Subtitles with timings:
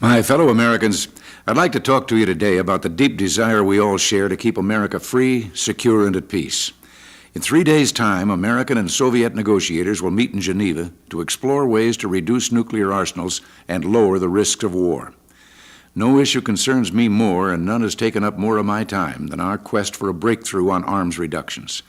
[0.00, 1.08] My fellow Americans,
[1.44, 4.36] I'd like to talk to you today about the deep desire we all share to
[4.36, 6.70] keep America free, secure, and at peace.
[7.34, 11.96] In three days' time, American and Soviet negotiators will meet in Geneva to explore ways
[11.96, 15.14] to reduce nuclear arsenals and lower the risks of war.
[15.96, 19.40] No issue concerns me more, and none has taken up more of my time, than
[19.40, 21.82] our quest for a breakthrough on arms reductions.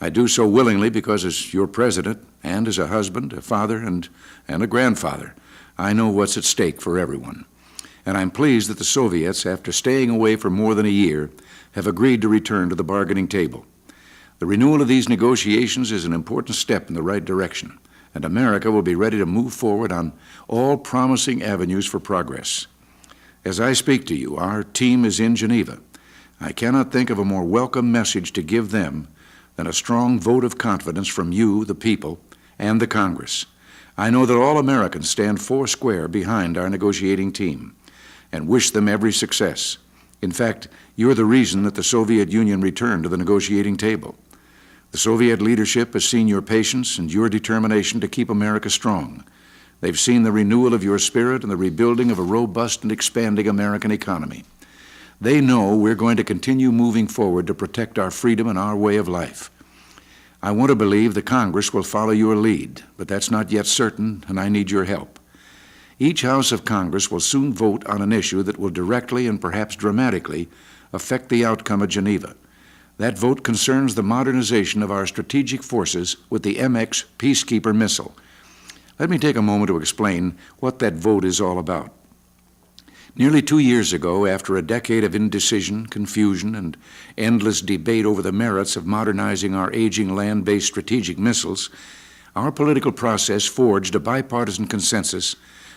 [0.00, 4.08] I do so willingly because, as your president, and as a husband, a father, and,
[4.46, 5.34] and a grandfather,
[5.80, 7.46] I know what's at stake for everyone.
[8.04, 11.30] And I'm pleased that the Soviets, after staying away for more than a year,
[11.72, 13.64] have agreed to return to the bargaining table.
[14.40, 17.78] The renewal of these negotiations is an important step in the right direction,
[18.14, 20.12] and America will be ready to move forward on
[20.48, 22.66] all promising avenues for progress.
[23.42, 25.80] As I speak to you, our team is in Geneva.
[26.42, 29.08] I cannot think of a more welcome message to give them
[29.56, 32.20] than a strong vote of confidence from you, the people,
[32.58, 33.46] and the Congress.
[33.96, 37.74] I know that all Americans stand foursquare behind our negotiating team
[38.32, 39.78] and wish them every success.
[40.22, 44.16] In fact, you're the reason that the Soviet Union returned to the negotiating table.
[44.92, 49.24] The Soviet leadership has seen your patience and your determination to keep America strong.
[49.80, 53.48] They've seen the renewal of your spirit and the rebuilding of a robust and expanding
[53.48, 54.44] American economy.
[55.20, 58.96] They know we're going to continue moving forward to protect our freedom and our way
[58.96, 59.50] of life.
[60.42, 64.24] I want to believe the Congress will follow your lead, but that's not yet certain,
[64.26, 65.18] and I need your help.
[65.98, 69.76] Each House of Congress will soon vote on an issue that will directly and perhaps
[69.76, 70.48] dramatically
[70.94, 72.34] affect the outcome of Geneva.
[72.96, 78.16] That vote concerns the modernization of our strategic forces with the MX Peacekeeper missile.
[78.98, 81.92] Let me take a moment to explain what that vote is all about.
[83.16, 86.76] Nearly two years ago, after a decade of indecision, confusion, and
[87.18, 91.70] endless debate over the merits of modernizing our aging land based strategic missiles,
[92.36, 95.34] our political process forged a bipartisan consensus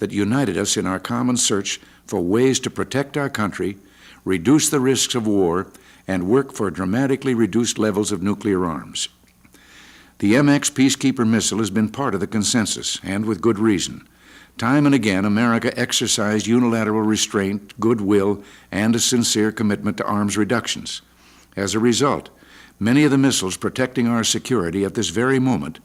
[0.00, 3.78] that united us in our common search for ways to protect our country,
[4.24, 5.68] reduce the risks of war,
[6.06, 9.08] and work for dramatically reduced levels of nuclear arms.
[10.18, 14.06] The MX Peacekeeper missile has been part of the consensus, and with good reason.
[14.56, 21.02] Time and again, America exercised unilateral restraint, goodwill, and a sincere commitment to arms reductions.
[21.56, 22.30] As a result,
[22.78, 25.80] many of the missiles protecting our security at this very moment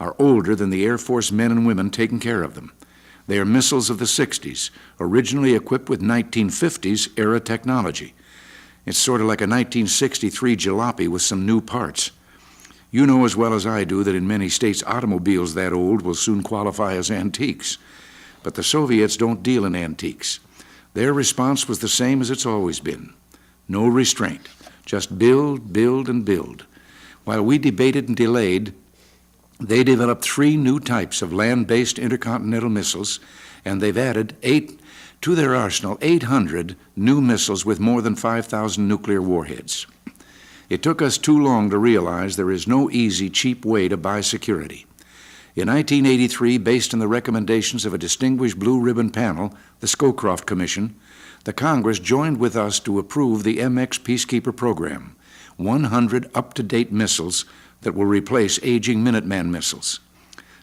[0.00, 2.72] are older than the Air Force men and women taking care of them.
[3.26, 8.14] They are missiles of the 60s, originally equipped with 1950s era technology.
[8.86, 12.10] It's sort of like a 1963 jalopy with some new parts.
[12.90, 16.14] You know as well as I do that in many states, automobiles that old will
[16.14, 17.78] soon qualify as antiques.
[18.44, 20.38] But the Soviets don't deal in antiques.
[20.92, 23.12] Their response was the same as it's always been
[23.66, 24.46] no restraint,
[24.84, 26.66] just build, build, and build.
[27.24, 28.74] While we debated and delayed,
[29.58, 33.20] they developed three new types of land based intercontinental missiles,
[33.64, 34.78] and they've added eight
[35.22, 39.86] to their arsenal 800 new missiles with more than 5,000 nuclear warheads.
[40.68, 44.20] It took us too long to realize there is no easy, cheap way to buy
[44.20, 44.84] security.
[45.56, 50.96] In 1983, based on the recommendations of a distinguished blue ribbon panel, the Scowcroft Commission,
[51.44, 55.14] the Congress joined with us to approve the MX Peacekeeper program
[55.56, 57.44] 100 up to date missiles
[57.82, 60.00] that will replace aging Minuteman missiles.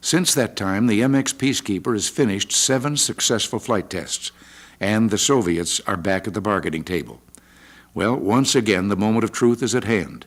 [0.00, 4.32] Since that time, the MX Peacekeeper has finished seven successful flight tests,
[4.80, 7.20] and the Soviets are back at the bargaining table.
[7.92, 10.24] Well, once again, the moment of truth is at hand.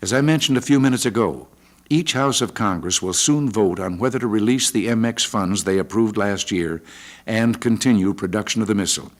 [0.00, 1.48] As I mentioned a few minutes ago,
[1.92, 5.76] each House of Congress will soon vote on whether to release the MX funds they
[5.76, 6.82] approved last year
[7.26, 9.12] and continue production of the missile.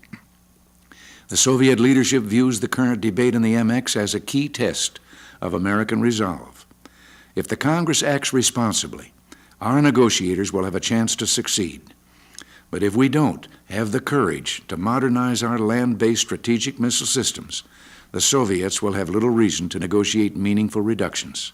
[1.28, 5.00] The Soviet leadership views the current debate in the MX as a key test
[5.42, 6.64] of American resolve.
[7.34, 9.12] If the Congress acts responsibly,
[9.60, 11.82] our negotiators will have a chance to succeed.
[12.70, 17.64] But if we don't have the courage to modernize our land based strategic missile systems,
[18.12, 21.52] the Soviets will have little reason to negotiate meaningful reductions.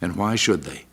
[0.00, 0.86] And why should they?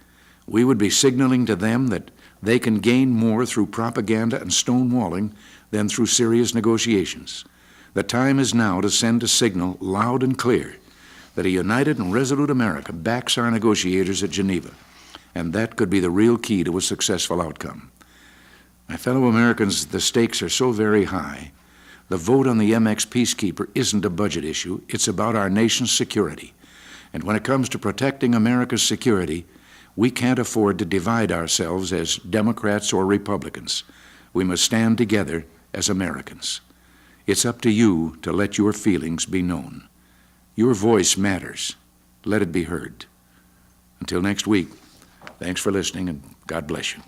[0.46, 2.12] We would be signaling to them that
[2.42, 5.32] they can gain more through propaganda and stonewalling
[5.72, 7.46] than through serious negotiations.
[7.94, 10.78] The time is now to send a signal loud and clear
[11.36, 14.72] that a united and resolute America backs our negotiators at Geneva,
[15.36, 17.92] and that could be the real key to a successful outcome.
[18.88, 21.52] My fellow Americans, the stakes are so very high.
[22.10, 26.54] The vote on the MX Peacekeeper isn't a budget issue, it's about our nation's security.
[27.14, 29.46] And when it comes to protecting America's security,
[29.96, 33.84] we can't afford to divide ourselves as Democrats or Republicans.
[34.34, 36.62] We must stand together as Americans.
[37.26, 39.90] It's up to you to let your feelings be known.
[40.56, 41.76] Your voice matters.
[42.24, 43.06] Let it be heard.
[44.00, 44.70] Until next week,
[45.40, 47.02] thanks for listening and God bless you.